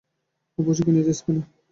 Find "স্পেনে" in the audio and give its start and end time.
1.19-1.41